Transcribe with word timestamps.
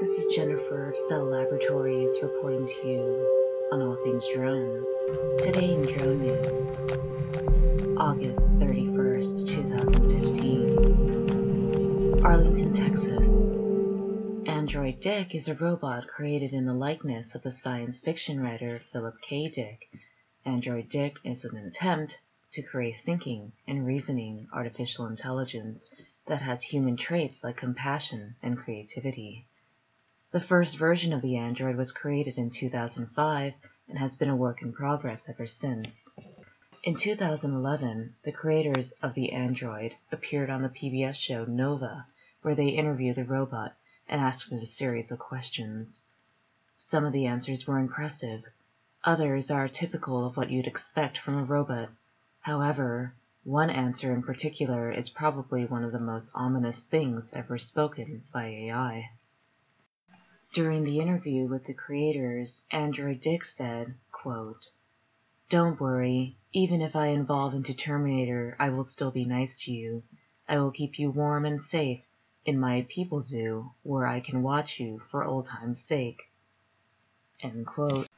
This 0.00 0.10
is 0.10 0.32
Jennifer 0.32 0.90
of 0.90 0.96
Cell 0.96 1.24
Laboratories 1.24 2.22
reporting 2.22 2.68
to 2.68 2.86
you 2.86 3.68
on 3.72 3.82
all 3.82 3.96
things 4.04 4.28
drones. 4.32 4.86
Today 5.42 5.74
in 5.74 5.82
drone 5.82 6.20
news, 6.20 6.86
August 7.98 8.60
31st, 8.60 9.48
2015. 9.48 12.24
Arlington, 12.24 12.72
Texas. 12.72 13.48
Android 14.46 15.00
Dick 15.00 15.34
is 15.34 15.48
a 15.48 15.56
robot 15.56 16.06
created 16.06 16.52
in 16.52 16.64
the 16.64 16.74
likeness 16.74 17.34
of 17.34 17.42
the 17.42 17.50
science 17.50 18.00
fiction 18.00 18.40
writer 18.40 18.80
Philip 18.92 19.20
K. 19.20 19.48
Dick. 19.48 19.90
Android 20.44 20.88
Dick 20.88 21.16
is 21.24 21.44
an 21.44 21.56
attempt 21.56 22.20
to 22.52 22.62
create 22.62 23.00
thinking 23.04 23.50
and 23.66 23.84
reasoning 23.84 24.46
artificial 24.52 25.06
intelligence 25.06 25.90
that 26.26 26.42
has 26.42 26.62
human 26.62 26.96
traits 26.96 27.42
like 27.42 27.56
compassion 27.56 28.36
and 28.44 28.56
creativity. 28.56 29.48
The 30.30 30.40
first 30.40 30.76
version 30.76 31.14
of 31.14 31.22
the 31.22 31.38
Android 31.38 31.76
was 31.76 31.90
created 31.90 32.36
in 32.36 32.50
2005 32.50 33.54
and 33.88 33.98
has 33.98 34.14
been 34.14 34.28
a 34.28 34.36
work 34.36 34.60
in 34.60 34.74
progress 34.74 35.26
ever 35.26 35.46
since. 35.46 36.10
In 36.84 36.96
2011, 36.96 38.14
the 38.24 38.32
creators 38.32 38.92
of 39.00 39.14
the 39.14 39.32
Android 39.32 39.96
appeared 40.12 40.50
on 40.50 40.60
the 40.60 40.68
PBS 40.68 41.14
show 41.14 41.46
Nova, 41.46 42.04
where 42.42 42.54
they 42.54 42.68
interviewed 42.68 43.16
the 43.16 43.24
robot 43.24 43.74
and 44.06 44.20
asked 44.20 44.52
it 44.52 44.62
a 44.62 44.66
series 44.66 45.10
of 45.10 45.18
questions. 45.18 46.02
Some 46.76 47.06
of 47.06 47.14
the 47.14 47.24
answers 47.24 47.66
were 47.66 47.78
impressive, 47.78 48.44
others 49.04 49.50
are 49.50 49.66
typical 49.66 50.26
of 50.26 50.36
what 50.36 50.50
you'd 50.50 50.66
expect 50.66 51.16
from 51.16 51.38
a 51.38 51.44
robot. 51.44 51.88
However, 52.40 53.14
one 53.44 53.70
answer 53.70 54.12
in 54.12 54.22
particular 54.22 54.90
is 54.92 55.08
probably 55.08 55.64
one 55.64 55.84
of 55.84 55.92
the 55.92 55.98
most 55.98 56.30
ominous 56.34 56.84
things 56.84 57.32
ever 57.32 57.56
spoken 57.56 58.24
by 58.30 58.44
AI. 58.44 59.10
During 60.54 60.84
the 60.84 60.98
interview 60.98 61.46
with 61.46 61.64
the 61.64 61.74
creators, 61.74 62.62
Android 62.70 63.20
Dick 63.20 63.44
said, 63.44 63.94
quote, 64.10 64.70
Don't 65.50 65.78
worry, 65.78 66.38
even 66.54 66.80
if 66.80 66.96
I 66.96 67.08
evolve 67.08 67.52
into 67.52 67.74
Terminator, 67.74 68.56
I 68.58 68.70
will 68.70 68.84
still 68.84 69.10
be 69.10 69.26
nice 69.26 69.54
to 69.64 69.72
you. 69.72 70.04
I 70.48 70.58
will 70.58 70.70
keep 70.70 70.98
you 70.98 71.10
warm 71.10 71.44
and 71.44 71.60
safe 71.60 72.02
in 72.46 72.58
my 72.58 72.86
people 72.88 73.20
zoo 73.20 73.72
where 73.82 74.06
I 74.06 74.20
can 74.20 74.42
watch 74.42 74.80
you 74.80 75.00
for 75.00 75.22
old 75.22 75.44
time's 75.44 75.84
sake. 75.84 76.30
End 77.40 77.66
quote. 77.66 78.08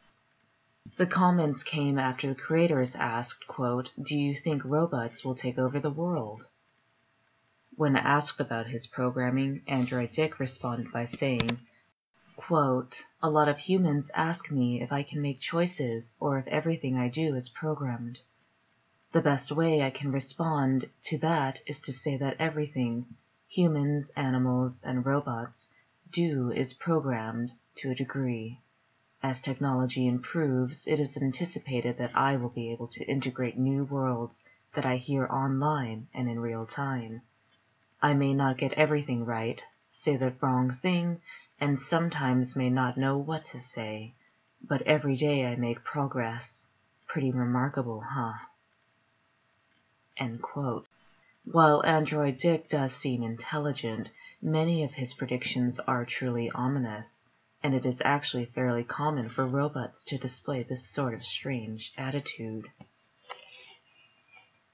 The 0.97 1.06
comments 1.06 1.64
came 1.64 1.98
after 1.98 2.28
the 2.28 2.41
creators 2.41 2.95
asked, 2.95 3.48
quote, 3.48 3.91
Do 4.01 4.17
you 4.17 4.36
think 4.36 4.64
robots 4.64 5.25
will 5.25 5.34
take 5.34 5.58
over 5.58 5.81
the 5.81 5.91
world? 5.91 6.47
When 7.75 7.97
asked 7.97 8.39
about 8.39 8.69
his 8.69 8.86
programming, 8.86 9.62
Android 9.67 10.12
Dick 10.12 10.39
responded 10.39 10.92
by 10.92 11.06
saying, 11.06 11.58
Quote, 12.46 13.06
A 13.22 13.28
lot 13.28 13.50
of 13.50 13.58
humans 13.58 14.10
ask 14.14 14.50
me 14.50 14.80
if 14.80 14.91
I 14.91 15.02
can 15.02 15.20
make 15.20 15.41
choices 15.41 16.16
or 16.19 16.38
if 16.38 16.46
everything 16.46 16.96
I 16.96 17.08
do 17.08 17.36
is 17.36 17.50
programmed. 17.50 18.20
The 19.12 19.20
best 19.20 19.52
way 19.52 19.83
I 19.83 19.91
can 19.91 20.10
respond 20.10 20.88
to 21.02 21.18
that 21.18 21.61
is 21.66 21.80
to 21.80 21.92
say 21.92 22.16
that 22.16 22.41
everything, 22.41 23.14
humans, 23.46 24.08
animals, 24.16 24.80
and 24.83 25.05
robots, 25.05 25.68
do 26.11 26.50
is 26.50 26.72
programmed 26.72 27.52
to 27.74 27.91
a 27.91 27.94
degree. 27.94 28.58
As 29.22 29.41
technology 29.42 30.06
improves, 30.06 30.86
it 30.86 30.98
is 30.98 31.18
anticipated 31.18 31.98
that 31.98 32.16
I 32.16 32.36
will 32.36 32.48
be 32.48 32.72
able 32.72 32.88
to 32.88 33.05
integrate 33.05 33.58
new 33.58 33.84
worlds 33.84 34.42
that 34.72 34.86
I 34.86 34.96
hear 34.96 35.27
online 35.27 36.08
and 36.14 36.27
in 36.27 36.41
real 36.41 36.64
time. 36.64 37.20
I 38.00 38.14
may 38.14 38.33
not 38.33 38.56
get 38.56 38.72
everything 38.72 39.27
right, 39.27 39.62
say 39.91 40.16
the 40.16 40.33
wrong 40.41 40.72
thing, 40.72 41.20
and 41.61 41.78
sometimes 41.78 42.56
may 42.56 42.70
not 42.70 42.96
know 42.96 43.18
what 43.18 43.45
to 43.45 43.61
say, 43.61 44.14
but 44.62 44.83
every 44.83 45.14
day 45.17 45.46
I 45.46 45.57
make 45.57 45.84
progress. 45.84 46.68
Pretty 47.07 47.30
remarkable, 47.30 48.01
huh? 48.01 48.33
While 51.45 51.84
Android 51.84 52.39
Dick 52.39 52.68
does 52.68 52.95
seem 52.95 53.23
intelligent, 53.23 54.08
many 54.40 54.84
of 54.84 54.92
his 54.92 55.12
predictions 55.12 55.79
are 55.80 56.05
truly 56.05 56.51
ominous, 56.51 57.24
and 57.63 57.74
it 57.74 57.84
is 57.84 58.01
actually 58.05 58.46
fairly 58.46 58.84
common 58.84 59.29
for 59.29 59.46
robots 59.46 60.05
to 60.05 60.18
display 60.18 60.63
this 60.63 60.86
sort 60.86 61.13
of 61.13 61.24
strange 61.24 61.92
attitude. 61.98 62.70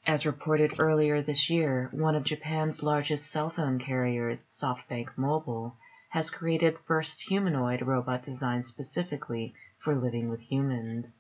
As 0.07 0.25
reported 0.25 0.79
earlier 0.79 1.21
this 1.21 1.51
year, 1.51 1.89
one 1.91 2.15
of 2.15 2.23
Japan's 2.23 2.83
largest 2.83 3.29
cell 3.29 3.51
phone 3.51 3.81
carriers, 3.81 4.45
SoftBank 4.45 5.17
Mobile, 5.17 5.77
has 6.09 6.31
created 6.31 6.79
first 6.87 7.21
humanoid 7.23 7.83
robot 7.83 8.23
designed 8.23 8.65
specifically 8.65 9.55
for 9.79 9.95
living 9.95 10.29
with 10.29 10.41
humans. 10.41 11.19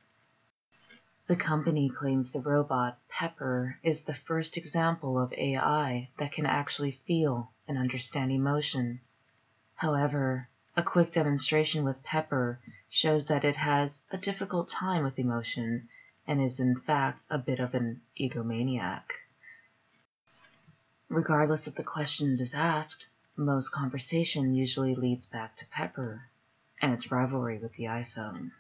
The 1.27 1.37
company 1.37 1.91
claims 1.91 2.33
the 2.33 2.41
robot, 2.41 2.99
Pepper, 3.09 3.79
is 3.83 4.03
the 4.03 4.15
first 4.15 4.57
example 4.57 5.19
of 5.19 5.33
AI 5.33 6.09
that 6.19 6.33
can 6.33 6.47
actually 6.47 6.93
feel 6.93 7.51
and 7.67 7.77
understand 7.77 8.31
emotion. 8.31 9.01
However, 9.75 10.49
a 10.77 10.83
quick 10.83 11.11
demonstration 11.11 11.85
with 11.85 12.03
Pepper 12.05 12.61
shows 12.89 13.27
that 13.27 13.45
it 13.45 13.57
has 13.57 14.03
a 14.11 14.19
difficult 14.19 14.69
time 14.69 15.03
with 15.03 15.19
emotion 15.19 15.89
and 16.27 16.41
is 16.41 16.61
in 16.61 16.79
fact 16.81 17.27
a 17.29 17.39
bit 17.39 17.59
of 17.59 17.75
an 17.75 18.03
egomaniac. 18.19 19.05
Regardless 21.09 21.67
of 21.67 21.75
the 21.75 21.83
question 21.83 22.35
it 22.35 22.41
is 22.41 22.55
asked, 22.55 23.07
most 23.37 23.71
conversation 23.71 24.55
usually 24.55 24.95
leads 24.95 25.27
back 25.27 25.57
to 25.57 25.67
Pepper 25.67 26.29
and 26.81 26.93
its 26.93 27.11
rivalry 27.11 27.59
with 27.59 27.75
the 27.75 27.85
iPhone. 27.85 28.51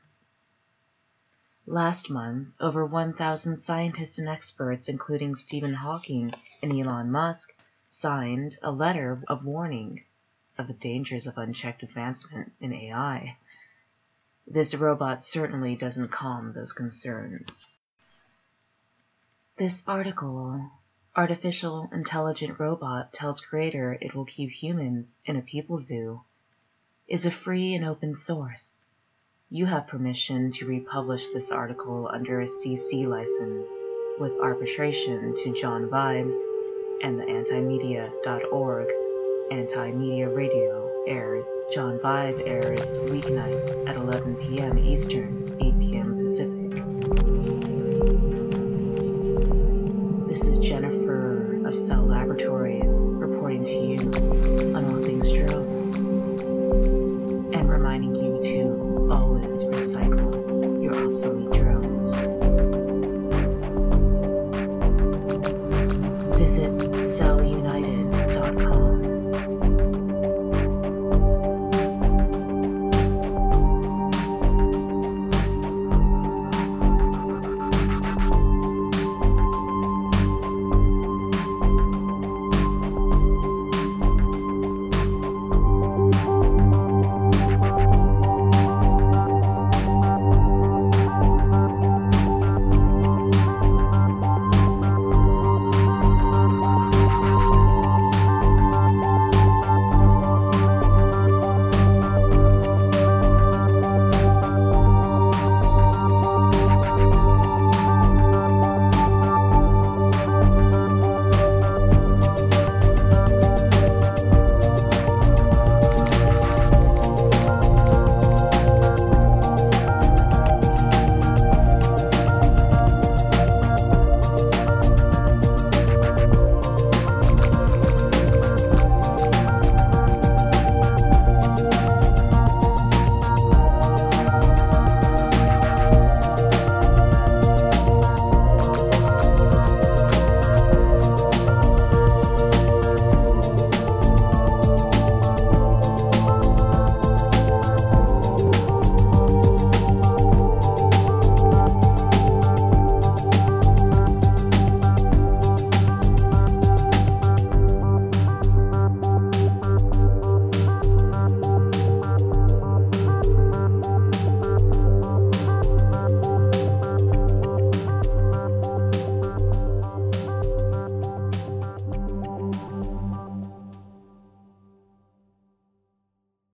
Last 1.66 2.10
month, 2.10 2.54
over 2.60 2.86
1,000 2.86 3.56
scientists 3.56 4.18
and 4.18 4.28
experts, 4.28 4.88
including 4.88 5.34
Stephen 5.34 5.74
Hawking 5.74 6.32
and 6.62 6.72
Elon 6.72 7.10
Musk, 7.10 7.52
signed 7.88 8.56
a 8.62 8.70
letter 8.70 9.22
of 9.26 9.44
warning 9.44 10.04
of 10.58 10.68
the 10.68 10.74
dangers 10.74 11.26
of 11.26 11.38
unchecked 11.38 11.82
advancement 11.82 12.52
in 12.60 12.72
AI. 12.72 13.36
This 14.46 14.74
robot 14.74 15.24
certainly 15.24 15.74
doesn't 15.74 16.08
calm 16.08 16.52
those 16.52 16.72
concerns. 16.72 17.66
This 19.56 19.82
article 19.86 20.70
Artificial 21.16 21.88
Intelligent 21.94 22.60
Robot 22.60 23.10
Tells 23.10 23.40
Creator 23.40 23.96
It 24.02 24.14
Will 24.14 24.26
Keep 24.26 24.50
Humans 24.50 25.22
in 25.24 25.36
a 25.36 25.40
People 25.40 25.78
Zoo 25.78 26.20
is 27.08 27.24
a 27.24 27.30
free 27.30 27.74
and 27.74 27.86
open 27.86 28.14
source. 28.14 28.86
You 29.48 29.64
have 29.64 29.86
permission 29.86 30.50
to 30.50 30.66
republish 30.66 31.28
this 31.28 31.50
article 31.50 32.06
under 32.12 32.42
a 32.42 32.44
CC 32.44 33.08
license 33.08 33.70
with 34.20 34.38
arbitration 34.42 35.34
to 35.36 35.54
John 35.54 35.86
Vibes 35.86 36.34
and 37.02 37.18
the 37.18 37.24
antimedia.org. 37.24 38.88
Anti-Media 39.50 40.28
Radio 40.28 41.04
airs. 41.06 41.46
John 41.72 41.98
Vibe 42.00 42.46
airs 42.46 42.98
weeknights 42.98 43.88
at 43.88 43.96
11 43.96 44.36
p.m. 44.36 44.76
Eastern, 44.76 45.56
8 45.62 45.75
Jennifer 50.86 51.66
of 51.66 51.74
Cell 51.74 52.06
Laboratories 52.06 53.00
reporting 53.14 53.64
to 53.64 53.72
you 53.72 53.98
on 54.76 54.84
all 54.84 55.02
things 55.02 55.32
drones 55.32 55.98
and 57.52 57.68
reminding 57.68 58.14
you 58.14 58.40
to 58.40 59.08
always 59.12 59.64
recycle 59.64 60.80
your 60.80 61.08
obsolete 61.08 61.50